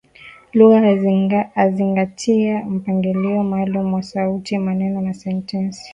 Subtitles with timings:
[0.53, 0.81] Lugha
[1.61, 5.89] huzingatia mpangilio maalum wa sauti, maneno na sentensi.